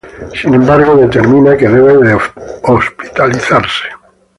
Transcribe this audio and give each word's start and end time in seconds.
Sin 0.33 0.55
embargo, 0.55 0.95
determina 0.95 1.55
que 1.55 1.67
debe 1.67 1.95
ser 2.07 2.17
hospitalizada. 2.63 3.67